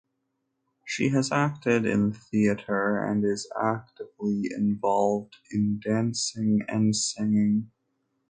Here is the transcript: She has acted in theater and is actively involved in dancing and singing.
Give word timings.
She 0.83 1.09
has 1.09 1.31
acted 1.31 1.85
in 1.85 2.11
theater 2.11 2.97
and 3.03 3.23
is 3.23 3.47
actively 3.55 4.49
involved 4.51 5.35
in 5.51 5.79
dancing 5.79 6.63
and 6.67 6.95
singing. 6.95 7.69